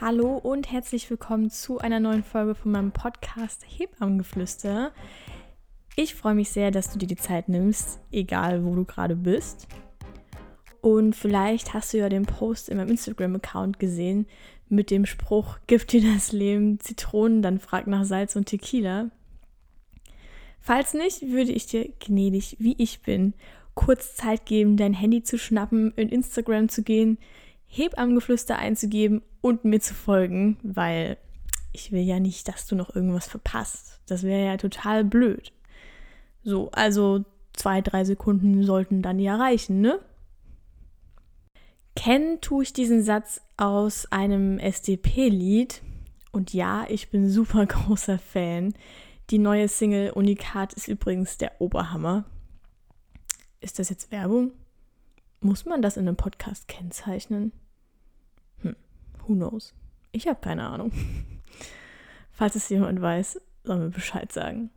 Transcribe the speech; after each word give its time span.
Hallo 0.00 0.38
und 0.38 0.72
herzlich 0.72 1.08
willkommen 1.08 1.50
zu 1.50 1.78
einer 1.78 2.00
neuen 2.00 2.24
Folge 2.24 2.56
von 2.56 2.72
meinem 2.72 2.90
Podcast 2.90 3.64
Hebammengeflüster. 3.64 4.90
Ich 5.94 6.16
freue 6.16 6.34
mich 6.34 6.50
sehr, 6.50 6.72
dass 6.72 6.90
du 6.90 6.98
dir 6.98 7.06
die 7.06 7.14
Zeit 7.14 7.48
nimmst, 7.48 8.00
egal 8.10 8.64
wo 8.64 8.74
du 8.74 8.84
gerade 8.84 9.14
bist. 9.14 9.68
Und 10.80 11.14
vielleicht 11.14 11.74
hast 11.74 11.92
du 11.92 11.98
ja 11.98 12.08
den 12.08 12.26
Post 12.26 12.68
in 12.68 12.78
meinem 12.78 12.90
Instagram-Account 12.90 13.78
gesehen 13.78 14.26
mit 14.68 14.90
dem 14.90 15.06
Spruch: 15.06 15.58
Gib 15.68 15.86
dir 15.86 16.02
das 16.12 16.32
Leben 16.32 16.80
Zitronen, 16.80 17.40
dann 17.40 17.60
frag 17.60 17.86
nach 17.86 18.04
Salz 18.04 18.34
und 18.34 18.46
Tequila. 18.46 19.10
Falls 20.60 20.94
nicht, 20.94 21.22
würde 21.22 21.52
ich 21.52 21.66
dir 21.66 21.88
gnädig, 22.00 22.56
wie 22.58 22.74
ich 22.78 23.02
bin, 23.02 23.32
kurz 23.74 24.16
Zeit 24.16 24.44
geben, 24.44 24.76
dein 24.76 24.92
Handy 24.92 25.22
zu 25.22 25.38
schnappen, 25.38 25.92
in 25.94 26.08
Instagram 26.08 26.68
zu 26.68 26.82
gehen, 26.82 27.16
Hebammengeflüster 27.66 28.58
einzugeben 28.58 29.22
und 29.44 29.66
mir 29.66 29.78
zu 29.78 29.92
folgen, 29.92 30.56
weil 30.62 31.18
ich 31.72 31.92
will 31.92 32.00
ja 32.00 32.18
nicht, 32.18 32.48
dass 32.48 32.66
du 32.66 32.74
noch 32.74 32.96
irgendwas 32.96 33.26
verpasst. 33.26 34.00
Das 34.06 34.22
wäre 34.22 34.46
ja 34.46 34.56
total 34.56 35.04
blöd. 35.04 35.52
So, 36.42 36.70
also 36.70 37.26
zwei, 37.52 37.82
drei 37.82 38.06
Sekunden 38.06 38.62
sollten 38.62 39.02
dann 39.02 39.18
ja 39.18 39.36
reichen, 39.36 39.82
ne? 39.82 40.00
Kennen 41.94 42.40
tue 42.40 42.62
ich 42.62 42.72
diesen 42.72 43.02
Satz 43.02 43.42
aus 43.58 44.10
einem 44.10 44.58
SDP-Lied. 44.58 45.82
Und 46.32 46.54
ja, 46.54 46.86
ich 46.88 47.10
bin 47.10 47.28
super 47.28 47.66
großer 47.66 48.18
Fan. 48.18 48.72
Die 49.28 49.38
neue 49.38 49.68
Single 49.68 50.12
Unikat 50.12 50.72
ist 50.72 50.88
übrigens 50.88 51.36
der 51.36 51.60
Oberhammer. 51.60 52.24
Ist 53.60 53.78
das 53.78 53.90
jetzt 53.90 54.10
Werbung? 54.10 54.52
Muss 55.40 55.66
man 55.66 55.82
das 55.82 55.98
in 55.98 56.08
einem 56.08 56.16
Podcast 56.16 56.66
kennzeichnen? 56.66 57.52
Who 59.26 59.34
knows? 59.34 59.74
Ich 60.12 60.28
habe 60.28 60.40
keine 60.40 60.66
Ahnung. 60.66 60.92
Falls 62.32 62.54
es 62.54 62.68
jemand 62.68 63.00
weiß, 63.00 63.40
soll 63.64 63.78
mir 63.78 63.90
Bescheid 63.90 64.30
sagen. 64.32 64.70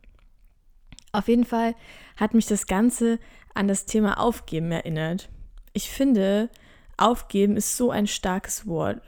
Auf 1.12 1.28
jeden 1.28 1.44
Fall 1.44 1.74
hat 2.16 2.34
mich 2.34 2.46
das 2.46 2.66
Ganze 2.66 3.18
an 3.54 3.68
das 3.68 3.86
Thema 3.86 4.20
Aufgeben 4.20 4.70
erinnert. 4.70 5.28
Ich 5.72 5.90
finde, 5.90 6.50
Aufgeben 6.96 7.56
ist 7.56 7.76
so 7.76 7.90
ein 7.90 8.06
starkes 8.06 8.66
Wort. 8.66 9.02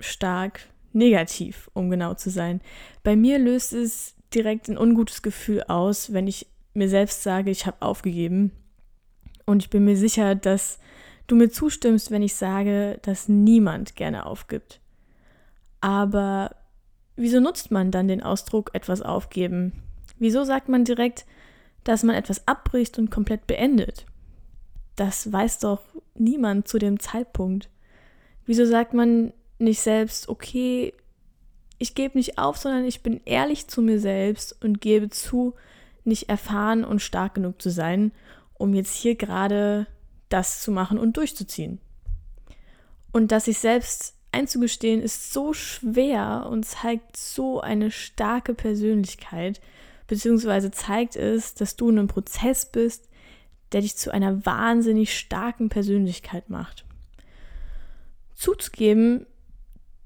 Stark 0.00 0.68
negativ, 0.92 1.70
um 1.74 1.90
genau 1.90 2.14
zu 2.14 2.30
sein. 2.30 2.60
Bei 3.02 3.16
mir 3.16 3.38
löst 3.38 3.72
es 3.72 4.14
direkt 4.34 4.68
ein 4.68 4.78
ungutes 4.78 5.22
Gefühl 5.22 5.62
aus, 5.64 6.12
wenn 6.12 6.26
ich 6.26 6.46
mir 6.74 6.88
selbst 6.88 7.22
sage, 7.22 7.50
ich 7.50 7.66
habe 7.66 7.80
aufgegeben. 7.80 8.52
Und 9.44 9.62
ich 9.62 9.70
bin 9.70 9.84
mir 9.84 9.96
sicher, 9.96 10.34
dass 10.34 10.78
du 11.26 11.36
mir 11.36 11.50
zustimmst, 11.50 12.10
wenn 12.10 12.22
ich 12.22 12.34
sage, 12.34 12.98
dass 13.02 13.28
niemand 13.28 13.96
gerne 13.96 14.26
aufgibt. 14.26 14.80
Aber 15.80 16.56
wieso 17.16 17.40
nutzt 17.40 17.70
man 17.70 17.90
dann 17.90 18.08
den 18.08 18.22
Ausdruck 18.22 18.70
etwas 18.72 19.02
aufgeben? 19.02 19.72
Wieso 20.18 20.44
sagt 20.44 20.68
man 20.68 20.84
direkt, 20.84 21.26
dass 21.84 22.02
man 22.02 22.16
etwas 22.16 22.46
abbricht 22.46 22.98
und 22.98 23.10
komplett 23.10 23.46
beendet? 23.46 24.06
Das 24.96 25.30
weiß 25.30 25.60
doch 25.60 25.80
niemand 26.14 26.68
zu 26.68 26.78
dem 26.78 26.98
Zeitpunkt. 26.98 27.68
Wieso 28.46 28.64
sagt 28.64 28.94
man 28.94 29.32
nicht 29.58 29.80
selbst, 29.80 30.28
okay, 30.28 30.94
ich 31.78 31.94
gebe 31.94 32.16
nicht 32.16 32.38
auf, 32.38 32.56
sondern 32.56 32.84
ich 32.84 33.02
bin 33.02 33.20
ehrlich 33.24 33.68
zu 33.68 33.82
mir 33.82 34.00
selbst 34.00 34.56
und 34.62 34.80
gebe 34.80 35.10
zu, 35.10 35.54
nicht 36.04 36.28
erfahren 36.28 36.84
und 36.84 37.02
stark 37.02 37.34
genug 37.34 37.60
zu 37.60 37.70
sein, 37.70 38.12
um 38.54 38.74
jetzt 38.74 38.94
hier 38.94 39.16
gerade 39.16 39.86
das 40.28 40.62
zu 40.62 40.70
machen 40.70 40.98
und 40.98 41.16
durchzuziehen. 41.16 41.80
Und 43.12 43.32
das 43.32 43.46
sich 43.46 43.58
selbst 43.58 44.14
einzugestehen, 44.32 45.00
ist 45.00 45.32
so 45.32 45.52
schwer 45.52 46.46
und 46.50 46.64
zeigt 46.64 47.16
so 47.16 47.60
eine 47.60 47.90
starke 47.90 48.54
Persönlichkeit, 48.54 49.60
beziehungsweise 50.06 50.70
zeigt 50.70 51.16
es, 51.16 51.54
dass 51.54 51.76
du 51.76 51.88
in 51.88 51.98
einem 51.98 52.08
Prozess 52.08 52.66
bist, 52.66 53.08
der 53.72 53.80
dich 53.80 53.96
zu 53.96 54.12
einer 54.12 54.44
wahnsinnig 54.44 55.18
starken 55.18 55.68
Persönlichkeit 55.68 56.50
macht. 56.50 56.84
Zuzugeben, 58.34 59.26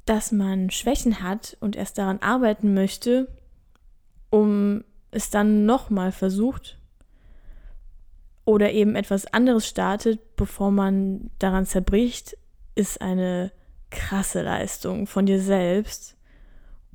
dass 0.07 0.33
man 0.33 0.71
Schwächen 0.71 1.23
hat 1.23 1.57
und 1.61 1.77
erst 1.77 1.99
daran 1.99 2.21
arbeiten 2.21 2.75
möchte, 2.75 3.29
um 4.31 4.85
es 5.11 5.31
dann 5.31 5.67
nochmal 5.67 6.13
versucht 6.13 6.80
oder 8.45 8.73
eben 8.73 8.97
etwas 8.97 9.27
anderes 9.27 9.67
startet, 9.67 10.37
bevor 10.37 10.71
man 10.71 11.31
daran 11.39 11.67
zerbricht, 11.67 12.37
ist 12.75 13.01
eine 13.01 13.53
krasse 13.91 14.43
Leistung 14.43 15.07
von 15.07 15.27
dir 15.27 15.41
selbst. 15.41 16.17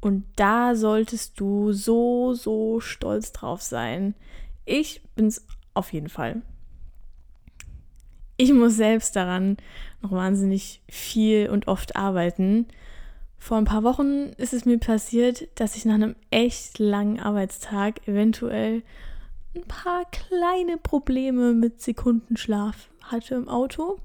Und 0.01 0.25
da 0.35 0.75
solltest 0.75 1.39
du 1.39 1.73
so, 1.73 2.33
so 2.33 2.79
stolz 2.79 3.31
drauf 3.31 3.61
sein. 3.61 4.16
Ich 4.66 5.01
bin's 5.16 5.45
auf 5.73 5.94
jeden 5.94 6.09
Fall. 6.09 6.41
Ich 8.38 8.51
muss 8.51 8.75
selbst 8.75 9.16
daran 9.16 9.57
noch 10.01 10.12
wahnsinnig 10.12 10.81
viel 10.89 11.50
und 11.50 11.67
oft 11.67 11.95
arbeiten. 11.95 12.67
Vor 13.38 13.57
ein 13.57 13.66
paar 13.66 13.83
Wochen 13.83 14.31
ist 14.38 14.53
es 14.53 14.66
mir 14.66 14.77
passiert, 14.77 15.47
dass 15.56 15.75
ich 15.75 15.85
nach 15.85 15.95
einem 15.95 16.16
echt 16.31 16.79
langen 16.79 17.19
Arbeitstag 17.19 18.07
eventuell 18.07 18.83
ein 19.55 19.63
paar 19.63 20.03
kleine 20.11 20.77
Probleme 20.77 21.53
mit 21.53 21.81
Sekundenschlaf 21.81 22.89
hatte 23.03 23.35
im 23.35 23.47
Auto. 23.47 23.97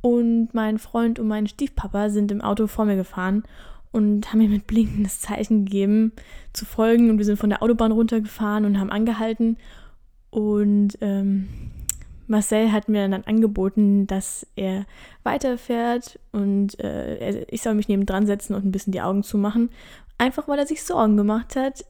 Und 0.00 0.50
mein 0.52 0.78
Freund 0.78 1.18
und 1.18 1.28
mein 1.28 1.46
Stiefpapa 1.46 2.10
sind 2.10 2.30
im 2.30 2.40
Auto 2.40 2.66
vor 2.66 2.84
mir 2.84 2.96
gefahren 2.96 3.44
und 3.92 4.30
haben 4.30 4.38
mir 4.38 4.48
mit 4.48 4.66
blinkendes 4.66 5.20
Zeichen 5.20 5.64
gegeben, 5.64 6.12
zu 6.52 6.64
folgen. 6.64 7.10
Und 7.10 7.18
wir 7.18 7.24
sind 7.24 7.38
von 7.38 7.50
der 7.50 7.62
Autobahn 7.62 7.92
runtergefahren 7.92 8.64
und 8.64 8.78
haben 8.78 8.90
angehalten. 8.90 9.56
Und 10.30 10.98
ähm, 11.00 11.48
Marcel 12.26 12.72
hat 12.72 12.88
mir 12.88 13.08
dann 13.08 13.24
angeboten, 13.24 14.06
dass 14.06 14.46
er 14.56 14.84
weiterfährt 15.22 16.18
und 16.32 16.78
äh, 16.80 17.44
ich 17.44 17.62
soll 17.62 17.74
mich 17.74 17.88
neben 17.88 18.06
dran 18.06 18.26
setzen 18.26 18.54
und 18.54 18.64
ein 18.64 18.72
bisschen 18.72 18.92
die 18.92 19.02
Augen 19.02 19.22
zumachen. 19.22 19.70
Einfach 20.18 20.48
weil 20.48 20.58
er 20.58 20.66
sich 20.66 20.82
Sorgen 20.82 21.16
gemacht 21.16 21.54
hat, 21.56 21.84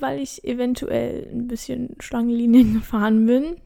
weil 0.00 0.20
ich 0.20 0.44
eventuell 0.44 1.28
ein 1.32 1.48
bisschen 1.48 1.96
Schlangenlinien 2.00 2.74
gefahren 2.80 3.26
bin. 3.26 3.56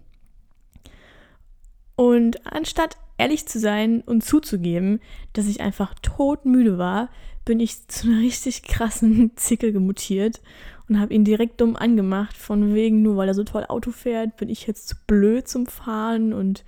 Und 1.97 2.47
anstatt 2.47 2.97
ehrlich 3.19 3.47
zu 3.47 3.59
sein 3.59 4.01
und 4.01 4.25
zuzugeben, 4.25 5.01
dass 5.35 5.47
ich 5.47 5.61
einfach 5.61 5.95
todmüde 6.01 6.79
war, 6.79 7.11
bin 7.45 7.61
ich 7.61 7.87
zu 7.89 8.09
einer 8.09 8.21
richtig 8.21 8.63
krassen 8.63 9.33
Zicke 9.37 9.73
gemutiert 9.73 10.41
und 10.89 10.99
habe 10.99 11.15
ihn 11.15 11.25
direkt 11.25 11.61
dumm 11.61 11.77
angemacht, 11.77 12.37
von 12.37 12.75
wegen, 12.75 13.03
nur 13.03 13.17
weil 13.17 13.29
er 13.29 13.35
so 13.35 13.45
toll 13.45 13.65
Auto 13.69 13.91
fährt, 13.91 14.37
bin 14.37 14.49
ich 14.49 14.67
jetzt 14.67 14.89
zu 14.89 14.97
blöd 15.07 15.47
zum 15.47 15.67
Fahren 15.67 16.33
und 16.33 16.65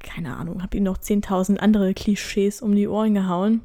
keine 0.00 0.36
Ahnung, 0.36 0.62
habe 0.62 0.76
ihm 0.76 0.84
noch 0.84 0.98
10.000 0.98 1.56
andere 1.58 1.92
Klischees 1.92 2.62
um 2.62 2.74
die 2.74 2.88
Ohren 2.88 3.14
gehauen. 3.14 3.62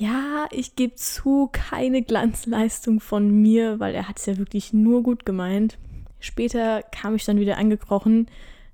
Ja, 0.00 0.46
ich 0.50 0.76
gebe 0.76 0.94
zu, 0.94 1.50
keine 1.52 2.00
Glanzleistung 2.00 3.00
von 3.00 3.30
mir, 3.30 3.80
weil 3.80 3.94
er 3.94 4.08
hat 4.08 4.18
es 4.18 4.24
ja 4.24 4.38
wirklich 4.38 4.72
nur 4.72 5.02
gut 5.02 5.26
gemeint. 5.26 5.76
Später 6.20 6.82
kam 6.84 7.14
ich 7.14 7.26
dann 7.26 7.38
wieder 7.38 7.58
angekrochen, 7.58 8.26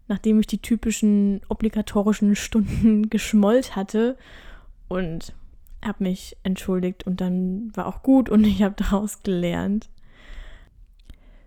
nachdem 0.07 0.39
ich 0.39 0.47
die 0.47 0.63
typischen 0.63 1.41
obligatorischen 1.49 2.37
Stunden 2.37 3.11
geschmollt 3.11 3.75
hatte 3.75 4.17
und 4.87 5.35
habe 5.85 6.05
mich 6.05 6.37
entschuldigt 6.45 7.09
und 7.09 7.21
dann 7.21 7.73
war 7.75 7.87
auch 7.87 8.05
gut 8.05 8.29
und 8.29 8.45
ich 8.47 8.63
habe 8.63 8.77
daraus 8.77 9.25
gelernt. 9.25 9.91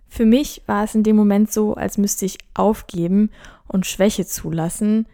Für 0.09 0.25
mich 0.25 0.62
war 0.66 0.83
es 0.83 0.94
in 0.94 1.04
dem 1.04 1.15
Moment 1.15 1.54
so, 1.54 1.75
als 1.75 1.98
müsste 1.98 2.25
ich 2.25 2.38
aufgeben 2.54 3.30
und 3.69 3.86
Schwäche 3.86 4.25
zulassen, 4.25 5.06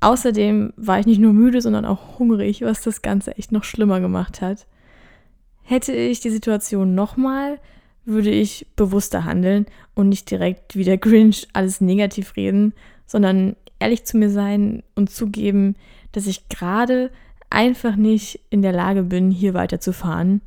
Außerdem 0.00 0.72
war 0.76 1.00
ich 1.00 1.06
nicht 1.06 1.20
nur 1.20 1.32
müde, 1.32 1.60
sondern 1.60 1.84
auch 1.84 2.18
hungrig, 2.18 2.62
was 2.62 2.82
das 2.82 3.02
Ganze 3.02 3.36
echt 3.36 3.50
noch 3.50 3.64
schlimmer 3.64 4.00
gemacht 4.00 4.40
hat. 4.40 4.66
Hätte 5.62 5.92
ich 5.92 6.20
die 6.20 6.30
Situation 6.30 6.94
nochmal, 6.94 7.58
würde 8.04 8.30
ich 8.30 8.66
bewusster 8.76 9.24
handeln 9.24 9.66
und 9.94 10.08
nicht 10.08 10.30
direkt 10.30 10.76
wie 10.76 10.84
der 10.84 10.98
Grinch 10.98 11.48
alles 11.52 11.80
negativ 11.80 12.36
reden, 12.36 12.74
sondern 13.06 13.56
ehrlich 13.80 14.04
zu 14.04 14.16
mir 14.16 14.30
sein 14.30 14.82
und 14.94 15.10
zugeben, 15.10 15.74
dass 16.12 16.26
ich 16.26 16.48
gerade 16.48 17.10
einfach 17.50 17.96
nicht 17.96 18.40
in 18.50 18.62
der 18.62 18.72
Lage 18.72 19.02
bin, 19.02 19.30
hier 19.30 19.52
weiterzufahren. 19.52 20.42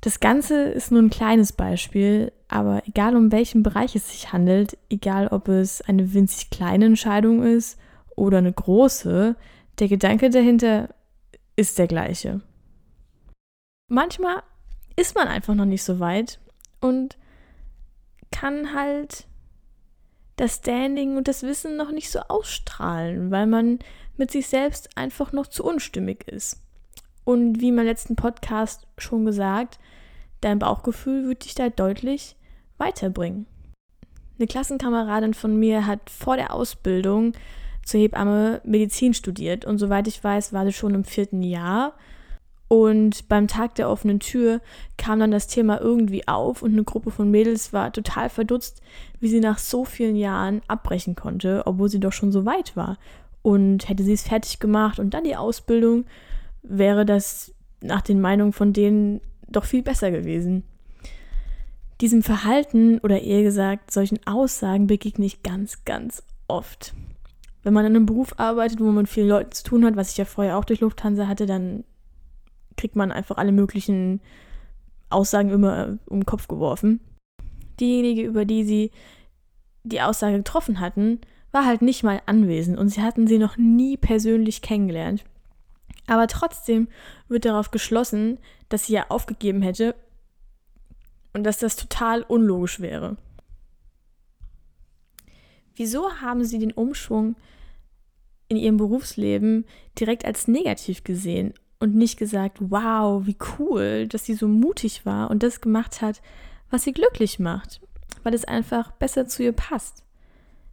Das 0.00 0.20
Ganze 0.20 0.62
ist 0.62 0.92
nur 0.92 1.02
ein 1.02 1.10
kleines 1.10 1.52
Beispiel, 1.52 2.32
aber 2.46 2.82
egal 2.86 3.16
um 3.16 3.32
welchen 3.32 3.62
Bereich 3.62 3.96
es 3.96 4.10
sich 4.10 4.32
handelt, 4.32 4.78
egal 4.88 5.28
ob 5.28 5.48
es 5.48 5.82
eine 5.82 6.14
winzig 6.14 6.50
kleine 6.50 6.86
Entscheidung 6.86 7.42
ist 7.42 7.78
oder 8.18 8.38
eine 8.38 8.52
große, 8.52 9.36
der 9.78 9.88
Gedanke 9.88 10.30
dahinter 10.30 10.94
ist 11.56 11.78
der 11.78 11.86
gleiche. 11.86 12.40
Manchmal 13.88 14.42
ist 14.96 15.14
man 15.14 15.28
einfach 15.28 15.54
noch 15.54 15.64
nicht 15.64 15.82
so 15.82 16.00
weit 16.00 16.40
und 16.80 17.16
kann 18.30 18.74
halt 18.74 19.26
das 20.36 20.56
Standing 20.56 21.16
und 21.16 21.26
das 21.26 21.42
Wissen 21.42 21.76
noch 21.76 21.90
nicht 21.90 22.10
so 22.10 22.20
ausstrahlen, 22.20 23.30
weil 23.30 23.46
man 23.46 23.78
mit 24.16 24.30
sich 24.30 24.46
selbst 24.46 24.96
einfach 24.96 25.32
noch 25.32 25.46
zu 25.46 25.64
unstimmig 25.64 26.28
ist. 26.28 26.62
Und 27.24 27.60
wie 27.60 27.68
im 27.68 27.76
letzten 27.76 28.16
Podcast 28.16 28.86
schon 28.96 29.24
gesagt, 29.24 29.78
dein 30.40 30.58
Bauchgefühl 30.58 31.26
wird 31.28 31.44
dich 31.44 31.54
da 31.54 31.68
deutlich 31.68 32.36
weiterbringen. 32.78 33.46
Eine 34.38 34.46
Klassenkameradin 34.46 35.34
von 35.34 35.58
mir 35.58 35.86
hat 35.86 36.10
vor 36.10 36.36
der 36.36 36.54
Ausbildung 36.54 37.32
zur 37.88 38.00
Hebamme 38.00 38.60
Medizin 38.64 39.14
studiert 39.14 39.64
und 39.64 39.78
soweit 39.78 40.06
ich 40.08 40.22
weiß, 40.22 40.52
war 40.52 40.66
sie 40.66 40.74
schon 40.74 40.94
im 40.94 41.04
vierten 41.04 41.42
Jahr. 41.42 41.94
Und 42.68 43.28
beim 43.30 43.48
Tag 43.48 43.76
der 43.76 43.88
offenen 43.88 44.20
Tür 44.20 44.60
kam 44.98 45.20
dann 45.20 45.30
das 45.30 45.46
Thema 45.46 45.80
irgendwie 45.80 46.28
auf 46.28 46.60
und 46.60 46.72
eine 46.72 46.84
Gruppe 46.84 47.10
von 47.10 47.30
Mädels 47.30 47.72
war 47.72 47.90
total 47.90 48.28
verdutzt, 48.28 48.82
wie 49.20 49.28
sie 49.28 49.40
nach 49.40 49.56
so 49.56 49.86
vielen 49.86 50.16
Jahren 50.16 50.60
abbrechen 50.68 51.16
konnte, 51.16 51.62
obwohl 51.64 51.88
sie 51.88 51.98
doch 51.98 52.12
schon 52.12 52.30
so 52.30 52.44
weit 52.44 52.76
war. 52.76 52.98
Und 53.40 53.88
hätte 53.88 54.04
sie 54.04 54.12
es 54.12 54.28
fertig 54.28 54.58
gemacht 54.58 54.98
und 54.98 55.14
dann 55.14 55.24
die 55.24 55.36
Ausbildung, 55.36 56.04
wäre 56.62 57.06
das 57.06 57.54
nach 57.80 58.02
den 58.02 58.20
Meinungen 58.20 58.52
von 58.52 58.74
denen 58.74 59.22
doch 59.48 59.64
viel 59.64 59.82
besser 59.82 60.10
gewesen. 60.10 60.62
Diesem 62.02 62.22
Verhalten 62.22 62.98
oder 62.98 63.22
eher 63.22 63.42
gesagt 63.42 63.90
solchen 63.92 64.18
Aussagen 64.26 64.88
begegne 64.88 65.24
ich 65.24 65.42
ganz, 65.42 65.86
ganz 65.86 66.22
oft. 66.48 66.92
Wenn 67.62 67.74
man 67.74 67.84
in 67.84 67.96
einem 67.96 68.06
Beruf 68.06 68.34
arbeitet, 68.38 68.80
wo 68.80 68.84
man 68.84 68.96
mit 68.96 69.08
vielen 69.08 69.28
Leuten 69.28 69.52
zu 69.52 69.64
tun 69.64 69.84
hat, 69.84 69.96
was 69.96 70.10
ich 70.10 70.16
ja 70.16 70.24
vorher 70.24 70.56
auch 70.56 70.64
durch 70.64 70.80
Lufthansa 70.80 71.26
hatte, 71.26 71.46
dann 71.46 71.84
kriegt 72.76 72.96
man 72.96 73.12
einfach 73.12 73.36
alle 73.36 73.52
möglichen 73.52 74.20
Aussagen 75.10 75.50
immer 75.50 75.98
um 76.06 76.20
den 76.20 76.26
Kopf 76.26 76.48
geworfen. 76.48 77.00
Diejenige, 77.80 78.22
über 78.22 78.44
die 78.44 78.64
sie 78.64 78.90
die 79.84 80.00
Aussage 80.00 80.38
getroffen 80.38 80.80
hatten, 80.80 81.20
war 81.50 81.64
halt 81.64 81.82
nicht 81.82 82.02
mal 82.02 82.20
anwesend 82.26 82.78
und 82.78 82.88
sie 82.88 83.02
hatten 83.02 83.26
sie 83.26 83.38
noch 83.38 83.56
nie 83.56 83.96
persönlich 83.96 84.62
kennengelernt. 84.62 85.24
Aber 86.06 86.26
trotzdem 86.26 86.88
wird 87.28 87.44
darauf 87.44 87.70
geschlossen, 87.70 88.38
dass 88.68 88.86
sie 88.86 88.94
ja 88.94 89.06
aufgegeben 89.08 89.62
hätte 89.62 89.94
und 91.32 91.44
dass 91.44 91.58
das 91.58 91.76
total 91.76 92.22
unlogisch 92.22 92.80
wäre. 92.80 93.16
Wieso 95.78 96.20
haben 96.20 96.44
sie 96.44 96.58
den 96.58 96.72
Umschwung 96.72 97.36
in 98.48 98.56
ihrem 98.56 98.78
Berufsleben 98.78 99.64
direkt 99.98 100.24
als 100.24 100.48
negativ 100.48 101.04
gesehen 101.04 101.54
und 101.78 101.94
nicht 101.94 102.18
gesagt, 102.18 102.58
wow, 102.60 103.24
wie 103.24 103.36
cool, 103.58 104.08
dass 104.08 104.24
sie 104.24 104.34
so 104.34 104.48
mutig 104.48 105.06
war 105.06 105.30
und 105.30 105.44
das 105.44 105.60
gemacht 105.60 106.02
hat, 106.02 106.20
was 106.68 106.82
sie 106.82 106.92
glücklich 106.92 107.38
macht, 107.38 107.80
weil 108.24 108.34
es 108.34 108.44
einfach 108.44 108.90
besser 108.90 109.28
zu 109.28 109.44
ihr 109.44 109.52
passt. 109.52 110.02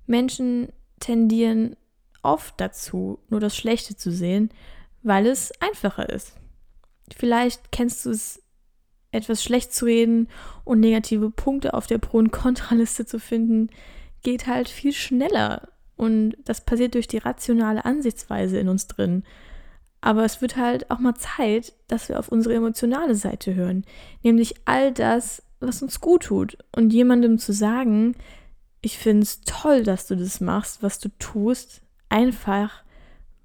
Menschen 0.08 0.70
tendieren 1.00 1.76
oft 2.24 2.60
dazu, 2.60 3.20
nur 3.30 3.40
das 3.40 3.56
Schlechte 3.56 3.96
zu 3.96 4.12
sehen, 4.12 4.50
weil 5.04 5.28
es 5.28 5.52
einfacher 5.62 6.10
ist. 6.10 6.34
Vielleicht 7.16 7.72
kennst 7.72 8.06
du 8.06 8.10
es, 8.10 8.42
etwas 9.12 9.44
schlecht 9.44 9.72
zu 9.72 9.86
reden 9.86 10.28
und 10.64 10.80
negative 10.80 11.30
Punkte 11.30 11.76
auf 11.76 11.86
der 11.86 12.00
Pro- 12.00 12.18
und 12.18 12.32
Kontraliste 12.32 13.06
zu 13.06 13.20
finden, 13.20 13.70
geht 14.26 14.48
halt 14.48 14.68
viel 14.68 14.92
schneller. 14.92 15.70
Und 15.96 16.36
das 16.44 16.60
passiert 16.60 16.96
durch 16.96 17.08
die 17.08 17.20
rationale 17.20 17.86
Ansichtsweise 17.86 18.60
in 18.60 18.68
uns 18.68 18.88
drin. 18.88 19.24
Aber 20.02 20.26
es 20.26 20.42
wird 20.42 20.58
halt 20.58 20.92
auch 20.92 21.00
mal 21.00 21.16
Zeit, 21.16 21.74
dass 21.88 22.10
wir 22.10 22.20
auf 22.20 22.28
unsere 22.28 22.56
emotionale 22.56 23.16
Seite 23.16 23.56
hören. 23.56 23.86
Nämlich 24.22 24.56
all 24.66 24.92
das, 24.92 25.42
was 25.62 25.82
uns 25.82 26.02
gut 26.02 26.24
tut. 26.24 26.58
Und 26.76 26.92
jemandem 26.92 27.40
zu 27.40 27.54
sagen, 27.54 28.16
ich 28.82 28.98
finde 28.98 29.24
es 29.24 29.40
toll, 29.42 29.84
dass 29.84 30.08
du 30.08 30.18
das 30.18 30.42
machst, 30.42 30.84
was 30.84 31.00
du 31.00 31.08
tust, 31.18 31.82
einfach 32.10 32.84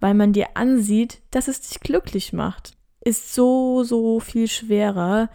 weil 0.01 0.15
man 0.15 0.33
dir 0.33 0.57
ansieht, 0.57 1.21
dass 1.31 1.47
es 1.47 1.61
dich 1.61 1.81
glücklich 1.81 2.33
macht, 2.33 2.73
ist 3.03 3.35
so, 3.35 3.85
so 3.85 4.19
viel 4.19 4.49
schwerer, 4.49 5.29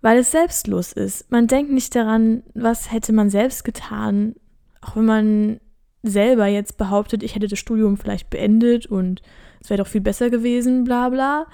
weil 0.00 0.18
es 0.18 0.30
selbstlos 0.30 0.92
ist. 0.92 1.30
Man 1.30 1.46
denkt 1.46 1.72
nicht 1.72 1.94
daran, 1.94 2.42
was 2.54 2.92
hätte 2.92 3.12
man 3.12 3.30
selbst 3.30 3.64
getan, 3.64 4.34
auch 4.80 4.96
wenn 4.96 5.04
man 5.04 5.60
selber 6.02 6.46
jetzt 6.46 6.78
behauptet, 6.78 7.22
ich 7.22 7.34
hätte 7.34 7.48
das 7.48 7.58
Studium 7.58 7.96
vielleicht 7.96 8.30
beendet 8.30 8.86
und 8.86 9.22
es 9.60 9.70
wäre 9.70 9.78
doch 9.78 9.90
viel 9.90 10.00
besser 10.00 10.30
gewesen, 10.30 10.84
bla 10.84 11.08
bla. 11.08 11.46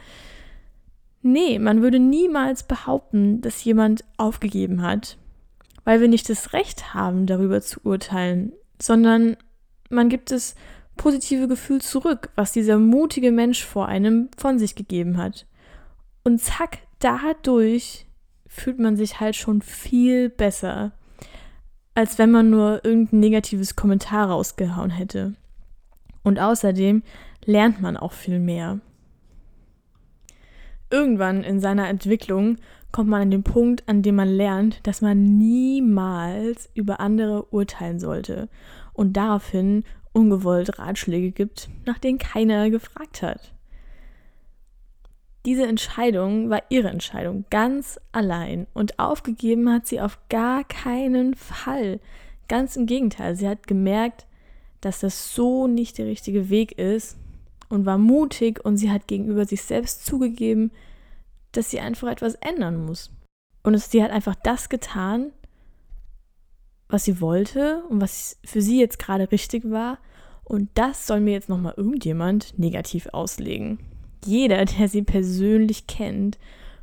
Nee, 1.22 1.58
man 1.58 1.80
würde 1.80 1.98
niemals 1.98 2.64
behaupten, 2.64 3.40
dass 3.40 3.64
jemand 3.64 4.04
aufgegeben 4.18 4.82
hat, 4.82 5.16
weil 5.84 6.00
wir 6.00 6.08
nicht 6.08 6.28
das 6.28 6.52
Recht 6.52 6.92
haben, 6.92 7.26
darüber 7.26 7.62
zu 7.62 7.80
urteilen, 7.82 8.52
sondern 8.80 9.36
man 9.88 10.10
gibt 10.10 10.30
es 10.30 10.54
positive 10.96 11.48
Gefühl 11.48 11.80
zurück, 11.80 12.30
was 12.36 12.52
dieser 12.52 12.78
mutige 12.78 13.32
Mensch 13.32 13.64
vor 13.64 13.86
einem 13.86 14.28
von 14.36 14.58
sich 14.58 14.74
gegeben 14.74 15.16
hat. 15.16 15.46
Und 16.24 16.40
zack, 16.40 16.78
dadurch 16.98 18.03
fühlt 18.54 18.78
man 18.78 18.96
sich 18.96 19.18
halt 19.18 19.34
schon 19.34 19.62
viel 19.62 20.30
besser, 20.30 20.92
als 21.94 22.18
wenn 22.18 22.30
man 22.30 22.50
nur 22.50 22.84
irgendein 22.84 23.18
negatives 23.18 23.74
Kommentar 23.74 24.30
rausgehauen 24.30 24.90
hätte. 24.90 25.34
Und 26.22 26.38
außerdem 26.38 27.02
lernt 27.44 27.82
man 27.82 27.96
auch 27.96 28.12
viel 28.12 28.38
mehr. 28.38 28.78
Irgendwann 30.88 31.42
in 31.42 31.58
seiner 31.58 31.88
Entwicklung 31.88 32.58
kommt 32.92 33.10
man 33.10 33.22
an 33.22 33.30
den 33.32 33.42
Punkt, 33.42 33.82
an 33.88 34.02
dem 34.02 34.14
man 34.14 34.28
lernt, 34.28 34.86
dass 34.86 35.00
man 35.00 35.36
niemals 35.36 36.70
über 36.74 37.00
andere 37.00 37.46
urteilen 37.46 37.98
sollte 37.98 38.48
und 38.92 39.14
daraufhin 39.16 39.82
ungewollt 40.12 40.78
Ratschläge 40.78 41.32
gibt, 41.32 41.68
nach 41.86 41.98
denen 41.98 42.18
keiner 42.18 42.70
gefragt 42.70 43.20
hat. 43.20 43.52
Diese 45.46 45.66
Entscheidung 45.66 46.48
war 46.48 46.62
ihre 46.70 46.88
Entscheidung, 46.88 47.44
ganz 47.50 48.00
allein. 48.12 48.66
Und 48.72 48.98
aufgegeben 48.98 49.70
hat 49.70 49.86
sie 49.86 50.00
auf 50.00 50.18
gar 50.30 50.64
keinen 50.64 51.34
Fall. 51.34 52.00
Ganz 52.48 52.76
im 52.76 52.86
Gegenteil, 52.86 53.36
sie 53.36 53.48
hat 53.48 53.66
gemerkt, 53.66 54.26
dass 54.80 55.00
das 55.00 55.34
so 55.34 55.66
nicht 55.66 55.98
der 55.98 56.06
richtige 56.06 56.48
Weg 56.48 56.78
ist 56.78 57.16
und 57.68 57.86
war 57.86 57.98
mutig 57.98 58.64
und 58.64 58.76
sie 58.76 58.90
hat 58.90 59.06
gegenüber 59.06 59.44
sich 59.44 59.62
selbst 59.62 60.06
zugegeben, 60.06 60.70
dass 61.52 61.70
sie 61.70 61.80
einfach 61.80 62.08
etwas 62.08 62.34
ändern 62.36 62.84
muss. 62.84 63.10
Und 63.62 63.78
sie 63.78 64.02
hat 64.02 64.10
einfach 64.10 64.34
das 64.34 64.68
getan, 64.68 65.30
was 66.88 67.04
sie 67.04 67.20
wollte 67.20 67.82
und 67.88 68.00
was 68.00 68.38
für 68.44 68.62
sie 68.62 68.78
jetzt 68.78 68.98
gerade 68.98 69.30
richtig 69.30 69.70
war. 69.70 69.98
Und 70.42 70.68
das 70.74 71.06
soll 71.06 71.20
mir 71.20 71.32
jetzt 71.32 71.48
nochmal 71.48 71.74
irgendjemand 71.76 72.58
negativ 72.58 73.08
auslegen. 73.12 73.78
Jeder, 74.24 74.64
der 74.64 74.88
sie 74.88 75.02
persönlich 75.02 75.86
kennt, 75.86 76.38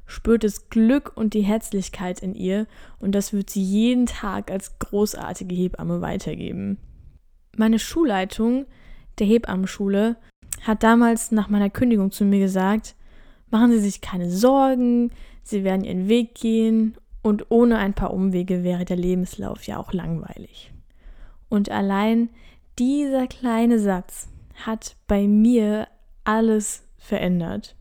spürt 0.06 0.44
das 0.44 0.70
Glück 0.70 1.14
und 1.16 1.34
die 1.34 1.42
Herzlichkeit 1.42 2.20
in 2.20 2.36
ihr 2.36 2.68
und 3.00 3.14
das 3.14 3.34
wird 3.34 3.50
sie 3.50 3.64
jeden 3.64 4.06
Tag 4.06 4.52
als 4.52 4.78
großartige 4.80 5.56
Hebamme 5.56 6.02
weitergeben. 6.02 6.78
Meine 7.56 7.80
Schulleitung 7.80 8.66
der 9.20 9.28
Hebammenschule 9.28 10.18
hat 10.62 10.84
damals 10.84 11.32
nach 11.32 11.50
meiner 11.50 11.70
Kündigung 11.70 12.12
zu 12.12 12.26
mir 12.26 12.40
gesagt, 12.40 12.96
machen 13.50 13.72
Sie 13.72 13.80
sich 13.80 14.02
keine 14.02 14.30
Sorgen, 14.30 15.12
Sie 15.44 15.64
werden 15.64 15.84
Ihren 15.84 16.08
Weg 16.08 16.36
gehen 16.36 16.96
und 17.22 17.50
ohne 17.50 17.78
ein 17.78 17.94
paar 17.94 18.14
Umwege 18.14 18.64
wäre 18.64 18.86
der 18.86 18.98
Lebenslauf 18.98 19.64
ja 19.64 19.78
auch 19.78 19.94
langweilig. 19.94 20.72
Und 21.50 21.70
allein 21.70 22.30
dieser 22.80 23.28
kleine 23.28 23.80
Satz 23.80 24.30
hat 24.66 24.96
bei 25.08 25.28
mir 25.28 25.88
alles 26.24 26.84
verändert. 27.02 27.76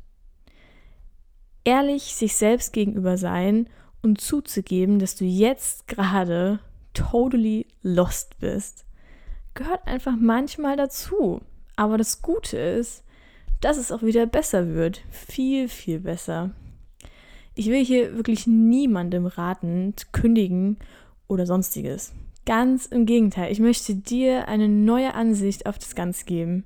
Ehrlich 1.62 2.14
sich 2.14 2.34
selbst 2.34 2.72
gegenüber 2.72 3.18
sein 3.18 3.68
und 4.02 4.20
zuzugeben, 4.20 4.98
dass 4.98 5.14
du 5.14 5.24
jetzt 5.24 5.86
gerade 5.86 6.58
totally 6.94 7.66
lost 7.82 8.38
bist, 8.40 8.86
gehört 9.54 9.86
einfach 9.86 10.16
manchmal 10.18 10.76
dazu. 10.76 11.42
Aber 11.76 11.98
das 11.98 12.22
Gute 12.22 12.56
ist, 12.56 13.04
dass 13.60 13.76
es 13.76 13.92
auch 13.92 14.02
wieder 14.02 14.26
besser 14.26 14.74
wird. 14.74 15.02
Viel, 15.10 15.68
viel 15.68 16.00
besser. 16.00 16.50
Ich 17.54 17.66
will 17.66 17.84
hier 17.84 18.16
wirklich 18.16 18.46
niemandem 18.46 19.26
raten, 19.26 19.92
zu 19.96 20.06
kündigen 20.12 20.78
oder 21.28 21.44
sonstiges. 21.44 22.12
Ganz 22.46 22.86
im 22.86 23.04
Gegenteil, 23.04 23.52
ich 23.52 23.60
möchte 23.60 23.94
dir 23.94 24.48
eine 24.48 24.68
neue 24.68 25.14
Ansicht 25.14 25.66
auf 25.66 25.78
das 25.78 25.94
Ganze 25.94 26.24
geben. 26.24 26.64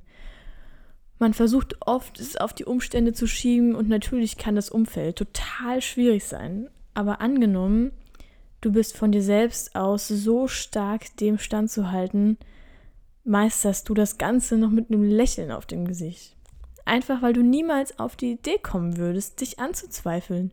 Man 1.19 1.33
versucht 1.33 1.77
oft, 1.87 2.19
es 2.19 2.37
auf 2.37 2.53
die 2.53 2.65
Umstände 2.65 3.13
zu 3.13 3.27
schieben 3.27 3.75
und 3.75 3.89
natürlich 3.89 4.37
kann 4.37 4.57
das 4.57 4.69
Umfeld 4.69 5.17
total 5.17 5.81
schwierig 5.81 6.25
sein. 6.25 6.69
Aber 6.93 7.21
angenommen, 7.21 7.93
du 8.61 8.73
bist 8.73 8.97
von 8.97 9.13
dir 9.13 9.23
selbst 9.23 9.77
aus 9.77 10.09
so 10.09 10.49
stark 10.49 11.17
dem 11.19 11.39
standzuhalten, 11.39 12.39
meisterst 13.25 13.89
du 13.89 13.95
das 13.95 14.19
Ganze 14.19 14.59
noch 14.59 14.71
mit 14.71 14.91
einem 14.91 15.05
Lächeln 15.05 15.51
auf 15.51 15.67
dem 15.67 15.87
Gesicht. 15.87 16.37
Einfach 16.85 17.23
weil 17.23 17.33
du 17.33 17.43
niemals 17.43 17.99
auf 17.99 18.17
die 18.17 18.33
Idee 18.33 18.59
kommen 18.59 18.97
würdest, 18.97 19.41
dich 19.41 19.59
anzuzweifeln. 19.59 20.53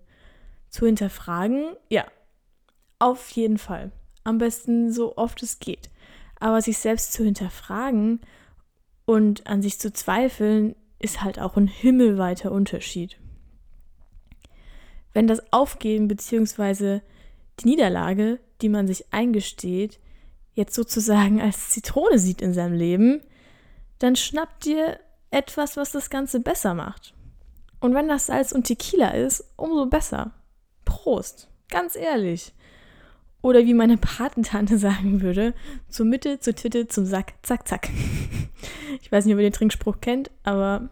Zu 0.70 0.86
hinterfragen, 0.86 1.76
ja, 1.90 2.06
auf 3.00 3.30
jeden 3.32 3.58
Fall. 3.58 3.92
Am 4.24 4.38
besten 4.38 4.94
so 4.94 5.18
oft 5.18 5.44
es 5.44 5.60
geht. 5.60 5.90
Aber 6.40 6.62
sich 6.62 6.78
selbst 6.78 7.12
zu 7.12 7.24
hinterfragen 7.24 8.22
und 9.12 9.46
an 9.46 9.62
sich 9.62 9.78
zu 9.78 9.92
zweifeln, 9.92 10.74
ist 10.98 11.22
halt 11.22 11.38
auch 11.38 11.58
ein 11.58 11.68
himmelweiter 11.68 12.50
Unterschied. 12.50 13.20
Wenn 15.12 15.28
das 15.28 15.52
Aufgeben 15.52 16.08
bzw. 16.08 17.02
die 17.60 17.68
Niederlage, 17.68 18.40
die 18.62 18.70
man 18.70 18.88
sich 18.88 19.12
eingesteht, 19.12 20.00
jetzt 20.54 20.74
sozusagen 20.74 21.42
als 21.42 21.72
Zitrone 21.72 22.20
sieht 22.20 22.42
in 22.42 22.54
seinem 22.54 22.74
Leben, 22.74 23.22
dann 24.00 24.16
schnappt 24.16 24.64
dir 24.64 24.98
etwas, 25.30 25.76
was 25.76 25.92
das 25.92 26.10
Ganze 26.10 26.40
besser 26.40 26.74
macht. 26.74 27.14
Und 27.82 27.94
wenn 27.94 28.08
das 28.08 28.28
Salz 28.28 28.54
und 28.54 28.64
Tequila 28.64 29.10
ist, 29.10 29.44
umso 29.58 29.88
besser. 29.88 30.32
Prost, 30.86 31.50
ganz 31.70 31.98
ehrlich. 31.98 32.54
Oder 33.42 33.66
wie 33.66 33.74
meine 33.74 33.98
Patentante 33.98 34.78
sagen 34.80 35.22
würde, 35.22 35.54
zur 35.90 36.06
Mitte, 36.06 36.40
zur 36.40 36.56
Titte, 36.56 36.88
zum 36.88 37.06
Sack, 37.06 37.34
zack, 37.44 37.68
zack. 37.68 37.90
Ich 39.02 39.12
weiß 39.12 39.26
nicht, 39.26 39.34
ob 39.34 39.40
ihr 39.40 39.50
den 39.50 39.54
Trinkspruch 39.54 40.02
kennt, 40.02 40.32
aber 40.44 40.90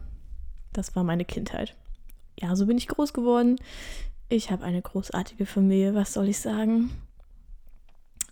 das 0.74 0.96
war 0.96 1.04
meine 1.04 1.26
Kindheit. 1.26 1.76
Ja, 2.40 2.56
so 2.56 2.66
bin 2.66 2.78
ich 2.78 2.88
groß 2.88 3.14
geworden. 3.14 3.58
Ich 4.30 4.52
habe 4.52 4.64
eine 4.64 4.82
großartige 4.82 5.46
Familie, 5.46 5.96
was 5.96 6.14
soll 6.14 6.30
ich 6.30 6.40
sagen? 6.40 6.92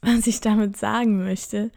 Was 0.01 0.27
ich 0.27 0.41
damit 0.41 0.77
sagen 0.77 1.17
möchte, 1.17 1.71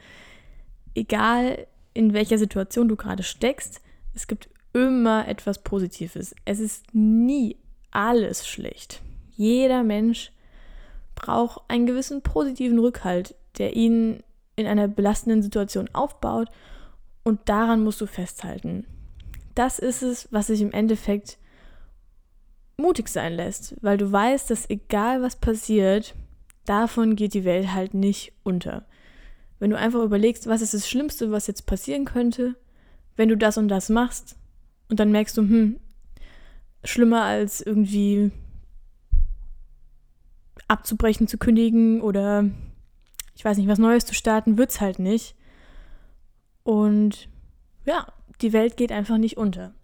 egal 0.94 1.66
in 1.94 2.12
welcher 2.12 2.38
Situation 2.38 2.88
du 2.88 2.97
gerade 2.97 3.23
steckst, 3.23 3.80
es 4.14 4.26
gibt 4.26 4.49
immer 4.73 5.26
etwas 5.26 5.62
Positives. 5.62 6.35
Es 6.44 6.61
ist 6.61 6.85
nie 6.94 7.56
alles 7.90 8.47
schlecht. 8.47 9.00
Jeder 9.37 9.82
Mensch 9.82 10.30
braucht 11.20 11.62
einen 11.68 11.86
gewissen 11.86 12.22
positiven 12.22 12.78
Rückhalt, 12.78 13.34
der 13.58 13.76
ihn 13.76 14.22
in 14.56 14.66
einer 14.66 14.88
belastenden 14.88 15.42
Situation 15.42 15.88
aufbaut 15.92 16.48
und 17.24 17.40
daran 17.48 17.84
musst 17.84 18.00
du 18.00 18.06
festhalten. 18.06 18.86
Das 19.54 19.78
ist 19.78 20.02
es, 20.02 20.28
was 20.30 20.46
sich 20.46 20.60
im 20.60 20.72
Endeffekt 20.72 21.38
mutig 22.76 23.08
sein 23.08 23.34
lässt, 23.34 23.76
weil 23.82 23.98
du 23.98 24.10
weißt, 24.10 24.50
dass 24.50 24.70
egal 24.70 25.22
was 25.22 25.36
passiert, 25.36 26.14
davon 26.64 27.16
geht 27.16 27.34
die 27.34 27.44
Welt 27.44 27.72
halt 27.72 27.92
nicht 27.94 28.32
unter. 28.42 28.86
Wenn 29.58 29.70
du 29.70 29.76
einfach 29.76 30.02
überlegst, 30.02 30.46
was 30.46 30.62
ist 30.62 30.72
das 30.72 30.88
Schlimmste, 30.88 31.30
was 31.30 31.46
jetzt 31.46 31.66
passieren 31.66 32.06
könnte, 32.06 32.56
wenn 33.16 33.28
du 33.28 33.36
das 33.36 33.58
und 33.58 33.68
das 33.68 33.90
machst 33.90 34.36
und 34.88 34.98
dann 34.98 35.12
merkst 35.12 35.36
du, 35.36 35.42
hm, 35.42 35.80
schlimmer 36.84 37.22
als 37.22 37.60
irgendwie 37.60 38.32
abzubrechen, 40.69 41.29
zu 41.29 41.38
kündigen 41.38 42.00
oder 42.00 42.45
ich 43.35 43.45
weiß 43.45 43.57
nicht, 43.57 43.69
was 43.69 43.79
Neues 43.79 44.05
zu 44.05 44.14
starten, 44.14 44.59
wird 44.59 44.71
es 44.71 44.81
halt 44.81 44.99
nicht. 44.99 45.35
Und 46.62 47.29
ja, 47.85 48.07
die 48.40 48.52
Welt 48.52 48.76
geht 48.76 48.93
einfach 48.93 49.19
nicht 49.19 49.37
unter. 49.37 49.75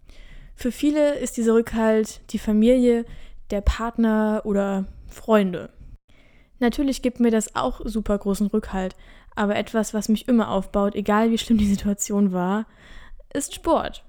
Für 0.55 0.71
viele 0.71 1.15
ist 1.15 1.37
dieser 1.37 1.53
Rückhalt 1.53 2.21
die 2.31 2.39
Familie, 2.39 3.05
der 3.51 3.61
Partner 3.61 4.41
oder 4.45 4.85
Freunde. 5.07 5.71
Natürlich 6.59 7.01
gibt 7.01 7.19
mir 7.19 7.31
das 7.31 7.55
auch 7.55 7.81
super 7.83 8.17
großen 8.17 8.47
Rückhalt, 8.47 8.95
aber 9.35 9.55
etwas, 9.55 9.93
was 9.93 10.09
mich 10.09 10.27
immer 10.27 10.49
aufbaut, 10.49 10.95
egal 10.95 11.31
wie 11.31 11.37
schlimm 11.37 11.59
die 11.59 11.69
Situation 11.69 12.31
war, 12.31 12.65
ist 13.33 13.53
Sport. 13.53 14.03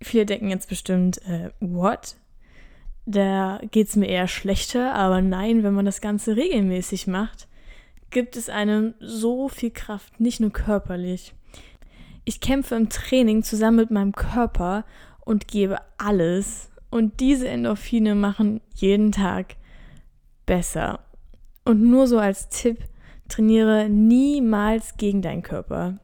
Viele 0.00 0.26
denken 0.26 0.48
jetzt 0.48 0.68
bestimmt, 0.68 1.20
äh, 1.26 1.50
what? 1.60 2.16
Da 3.06 3.60
geht 3.70 3.88
es 3.88 3.96
mir 3.96 4.06
eher 4.06 4.28
schlechter, 4.28 4.94
aber 4.94 5.20
nein, 5.20 5.62
wenn 5.62 5.74
man 5.74 5.84
das 5.84 6.00
Ganze 6.00 6.36
regelmäßig 6.36 7.06
macht, 7.06 7.48
gibt 8.10 8.36
es 8.36 8.48
einem 8.48 8.94
so 9.00 9.48
viel 9.48 9.70
Kraft, 9.70 10.20
nicht 10.20 10.40
nur 10.40 10.50
körperlich. 10.50 11.34
Ich 12.24 12.40
kämpfe 12.40 12.76
im 12.76 12.88
Training 12.88 13.42
zusammen 13.42 13.76
mit 13.76 13.90
meinem 13.90 14.12
Körper 14.12 14.84
und 15.20 15.48
gebe 15.48 15.78
alles. 15.98 16.70
Und 16.90 17.20
diese 17.20 17.48
Endorphine 17.48 18.14
machen 18.14 18.60
jeden 18.74 19.12
Tag 19.12 19.56
besser. 20.46 21.00
Und 21.64 21.82
nur 21.82 22.06
so 22.06 22.18
als 22.18 22.48
Tipp, 22.48 22.78
trainiere 23.28 23.88
niemals 23.88 24.96
gegen 24.96 25.22
deinen 25.22 25.42
Körper, 25.42 25.98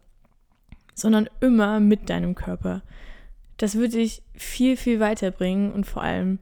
sondern 0.94 1.28
immer 1.40 1.80
mit 1.80 2.10
deinem 2.10 2.34
Körper. 2.34 2.82
Das 3.56 3.74
würde 3.74 3.98
dich 3.98 4.22
viel, 4.34 4.76
viel 4.76 5.00
weiterbringen 5.00 5.72
und 5.72 5.86
vor 5.86 6.02
allem 6.02 6.38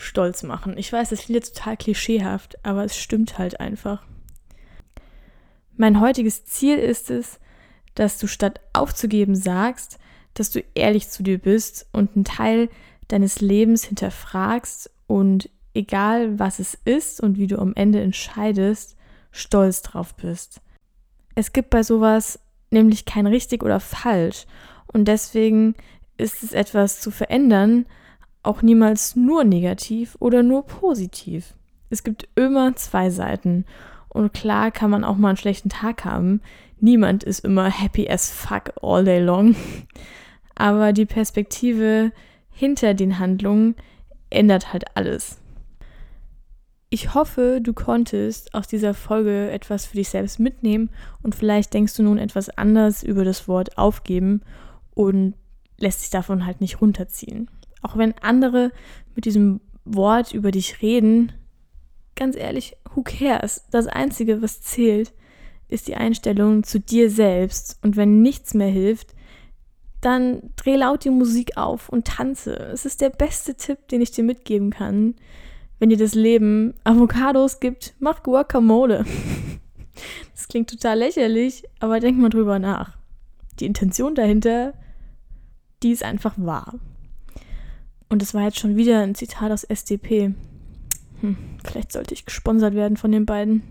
stolz 0.00 0.42
machen. 0.42 0.76
Ich 0.76 0.92
weiß, 0.92 1.10
das 1.10 1.20
klingt 1.20 1.36
jetzt 1.36 1.56
total 1.56 1.76
klischeehaft, 1.76 2.64
aber 2.64 2.84
es 2.84 2.96
stimmt 2.96 3.38
halt 3.38 3.60
einfach. 3.60 4.02
Mein 5.76 6.00
heutiges 6.00 6.44
Ziel 6.44 6.78
ist 6.78 7.10
es, 7.10 7.38
dass 7.94 8.18
du 8.18 8.26
statt 8.26 8.60
aufzugeben 8.72 9.34
sagst, 9.34 9.98
dass 10.34 10.50
du 10.50 10.62
ehrlich 10.74 11.08
zu 11.10 11.22
dir 11.22 11.38
bist 11.38 11.86
und 11.92 12.14
einen 12.14 12.24
Teil 12.24 12.68
deines 13.08 13.40
Lebens 13.40 13.84
hinterfragst 13.84 14.90
und 15.06 15.50
egal 15.74 16.38
was 16.38 16.58
es 16.58 16.78
ist 16.84 17.20
und 17.20 17.36
wie 17.36 17.46
du 17.46 17.58
am 17.58 17.74
Ende 17.74 18.00
entscheidest, 18.00 18.96
stolz 19.32 19.82
drauf 19.82 20.14
bist. 20.14 20.60
Es 21.34 21.52
gibt 21.52 21.70
bei 21.70 21.82
sowas 21.82 22.38
nämlich 22.70 23.04
kein 23.04 23.26
richtig 23.26 23.62
oder 23.62 23.80
falsch 23.80 24.46
und 24.86 25.06
deswegen 25.06 25.74
ist 26.16 26.42
es 26.42 26.52
etwas 26.52 27.00
zu 27.00 27.10
verändern, 27.10 27.86
auch 28.42 28.62
niemals 28.62 29.16
nur 29.16 29.44
negativ 29.44 30.16
oder 30.20 30.42
nur 30.42 30.66
positiv. 30.66 31.54
Es 31.90 32.04
gibt 32.04 32.28
immer 32.36 32.74
zwei 32.76 33.10
Seiten. 33.10 33.64
Und 34.08 34.32
klar 34.32 34.70
kann 34.70 34.90
man 34.90 35.04
auch 35.04 35.16
mal 35.16 35.28
einen 35.28 35.36
schlechten 35.36 35.68
Tag 35.68 36.04
haben. 36.04 36.40
Niemand 36.80 37.22
ist 37.24 37.44
immer 37.44 37.70
happy 37.70 38.08
as 38.08 38.30
fuck 38.30 38.72
all 38.82 39.04
day 39.04 39.20
long. 39.20 39.54
Aber 40.54 40.92
die 40.92 41.06
Perspektive 41.06 42.12
hinter 42.50 42.94
den 42.94 43.18
Handlungen 43.18 43.74
ändert 44.30 44.72
halt 44.72 44.96
alles. 44.96 45.38
Ich 46.92 47.14
hoffe, 47.14 47.60
du 47.62 47.72
konntest 47.72 48.52
aus 48.52 48.66
dieser 48.66 48.94
Folge 48.94 49.50
etwas 49.50 49.86
für 49.86 49.96
dich 49.96 50.08
selbst 50.08 50.40
mitnehmen 50.40 50.90
und 51.22 51.36
vielleicht 51.36 51.72
denkst 51.72 51.94
du 51.96 52.02
nun 52.02 52.18
etwas 52.18 52.50
anders 52.50 53.04
über 53.04 53.24
das 53.24 53.46
Wort 53.46 53.78
aufgeben 53.78 54.42
und 54.94 55.34
lässt 55.78 56.00
sich 56.00 56.10
davon 56.10 56.44
halt 56.46 56.60
nicht 56.60 56.80
runterziehen. 56.80 57.48
Auch 57.82 57.96
wenn 57.96 58.14
andere 58.18 58.72
mit 59.14 59.24
diesem 59.24 59.60
Wort 59.84 60.32
über 60.32 60.50
dich 60.50 60.82
reden, 60.82 61.32
ganz 62.14 62.36
ehrlich, 62.36 62.76
who 62.94 63.02
cares? 63.02 63.64
Das 63.70 63.86
Einzige, 63.86 64.42
was 64.42 64.60
zählt, 64.60 65.12
ist 65.68 65.88
die 65.88 65.96
Einstellung 65.96 66.64
zu 66.64 66.80
dir 66.80 67.10
selbst. 67.10 67.78
Und 67.82 67.96
wenn 67.96 68.22
nichts 68.22 68.54
mehr 68.54 68.68
hilft, 68.68 69.14
dann 70.00 70.40
dreh 70.56 70.76
laut 70.76 71.04
die 71.04 71.10
Musik 71.10 71.56
auf 71.56 71.88
und 71.88 72.06
tanze. 72.06 72.54
Es 72.54 72.86
ist 72.86 73.00
der 73.00 73.10
beste 73.10 73.54
Tipp, 73.54 73.88
den 73.88 74.00
ich 74.00 74.10
dir 74.10 74.24
mitgeben 74.24 74.70
kann. 74.70 75.14
Wenn 75.78 75.90
dir 75.90 75.98
das 75.98 76.14
Leben 76.14 76.74
Avocados 76.84 77.60
gibt, 77.60 77.94
mach 77.98 78.22
Guacamole. 78.22 79.04
Das 80.32 80.48
klingt 80.48 80.70
total 80.70 81.00
lächerlich, 81.00 81.64
aber 81.78 82.00
denk 82.00 82.16
mal 82.16 82.30
drüber 82.30 82.58
nach. 82.58 82.96
Die 83.58 83.66
Intention 83.66 84.14
dahinter, 84.14 84.72
die 85.82 85.90
ist 85.90 86.02
einfach 86.02 86.34
wahr. 86.38 86.76
Und 88.10 88.22
es 88.22 88.34
war 88.34 88.42
jetzt 88.42 88.58
schon 88.58 88.76
wieder 88.76 89.00
ein 89.00 89.14
Zitat 89.14 89.52
aus 89.52 89.64
SDP. 89.64 90.34
Hm, 91.20 91.36
vielleicht 91.64 91.92
sollte 91.92 92.12
ich 92.12 92.26
gesponsert 92.26 92.74
werden 92.74 92.96
von 92.96 93.12
den 93.12 93.24
beiden. 93.24 93.62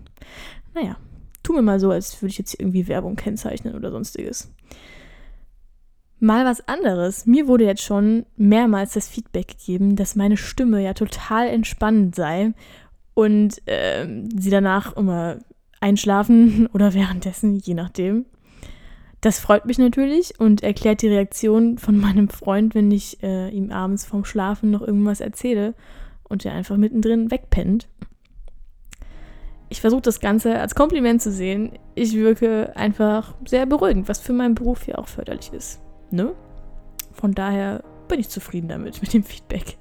Naja, 0.74 0.96
tu 1.42 1.52
mir 1.52 1.62
mal 1.62 1.78
so, 1.78 1.90
als 1.90 2.20
würde 2.20 2.30
ich 2.30 2.38
jetzt 2.38 2.58
irgendwie 2.58 2.88
Werbung 2.88 3.16
kennzeichnen 3.16 3.74
oder 3.74 3.90
sonstiges. 3.90 4.52
Mal 6.18 6.44
was 6.44 6.66
anderes. 6.68 7.26
Mir 7.26 7.48
wurde 7.48 7.64
jetzt 7.64 7.82
schon 7.82 8.24
mehrmals 8.36 8.94
das 8.94 9.08
Feedback 9.08 9.48
gegeben, 9.48 9.94
dass 9.94 10.16
meine 10.16 10.36
Stimme 10.36 10.82
ja 10.82 10.94
total 10.94 11.48
entspannend 11.48 12.14
sei 12.14 12.52
und 13.14 13.66
äh, 13.66 14.06
sie 14.38 14.50
danach 14.50 14.96
immer 14.96 15.38
einschlafen 15.80 16.66
oder 16.72 16.94
währenddessen, 16.94 17.56
je 17.56 17.74
nachdem. 17.74 18.24
Das 19.20 19.38
freut 19.38 19.66
mich 19.66 19.78
natürlich 19.78 20.40
und 20.40 20.62
erklärt 20.62 21.02
die 21.02 21.08
Reaktion 21.08 21.76
von 21.76 21.98
meinem 21.98 22.28
Freund, 22.28 22.74
wenn 22.74 22.90
ich 22.90 23.22
äh, 23.22 23.50
ihm 23.50 23.70
abends 23.70 24.06
vorm 24.06 24.24
Schlafen 24.24 24.70
noch 24.70 24.80
irgendwas 24.80 25.20
erzähle 25.20 25.74
und 26.24 26.44
er 26.46 26.54
einfach 26.54 26.76
mittendrin 26.76 27.30
wegpennt. 27.30 27.88
Ich 29.68 29.80
versuche 29.80 30.02
das 30.02 30.20
Ganze 30.20 30.58
als 30.58 30.74
Kompliment 30.74 31.22
zu 31.22 31.30
sehen. 31.30 31.78
Ich 31.94 32.14
wirke 32.14 32.74
einfach 32.76 33.34
sehr 33.44 33.66
beruhigend, 33.66 34.08
was 34.08 34.18
für 34.18 34.32
meinen 34.32 34.54
Beruf 34.54 34.84
hier 34.84 34.98
auch 34.98 35.06
förderlich 35.06 35.52
ist. 35.52 35.80
Ne? 36.10 36.32
Von 37.12 37.34
daher 37.34 37.84
bin 38.08 38.18
ich 38.18 38.28
zufrieden 38.30 38.68
damit, 38.68 39.00
mit 39.00 39.12
dem 39.12 39.22
Feedback. 39.22 39.76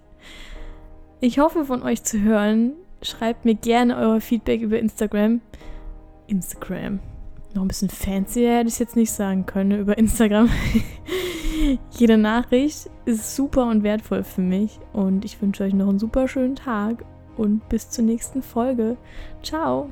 Ich 1.22 1.40
hoffe 1.40 1.66
von 1.66 1.82
euch 1.82 2.04
zu 2.04 2.22
hören. 2.22 2.74
Schreibt 3.02 3.46
mir 3.46 3.56
gerne 3.56 3.98
euer 3.98 4.22
Feedback 4.22 4.62
über 4.62 4.78
Instagram. 4.78 5.42
Instagram. 6.28 7.00
Noch 7.54 7.64
ein 7.64 7.68
bisschen 7.68 7.90
fancier 7.90 8.58
hätte 8.58 8.68
ich 8.68 8.74
es 8.74 8.80
jetzt 8.80 8.96
nicht 8.96 9.12
sagen 9.12 9.46
können 9.46 9.80
über 9.80 9.98
Instagram. 9.98 10.50
Jede 11.92 12.18
Nachricht 12.18 12.90
ist 13.06 13.36
super 13.36 13.68
und 13.68 13.84
wertvoll 13.84 14.24
für 14.24 14.42
mich 14.42 14.80
und 14.94 15.26
ich 15.26 15.42
wünsche 15.42 15.64
euch 15.64 15.74
noch 15.74 15.90
einen 15.90 16.00
super 16.00 16.28
schönen 16.28 16.56
Tag 16.56 17.04
und 17.38 17.68
bis 17.70 17.90
zur 17.90 18.06
nächsten 18.06 18.42
Folge. 18.42 18.98
Ciao! 19.44 19.90